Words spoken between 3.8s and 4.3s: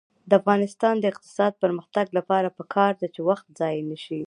نشي.